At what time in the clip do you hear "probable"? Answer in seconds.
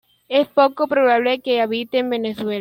0.87-1.41